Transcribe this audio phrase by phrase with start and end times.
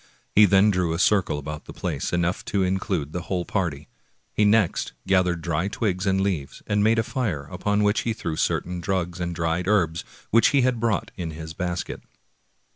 [0.33, 3.87] He then drew a circle about the place, enough to include the whole party.
[4.33, 8.35] He next gathered dry twigs and leaves and made a fire, upon which he threw
[8.35, 12.01] certain drugs and dried herbs which he had brought in his basket.